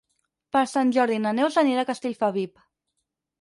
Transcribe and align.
Per 0.55 0.63
Sant 0.71 0.93
Jordi 0.95 1.17
na 1.25 1.33
Neus 1.41 1.59
anirà 1.63 1.85
a 1.85 1.89
Castellfabib. 1.91 2.57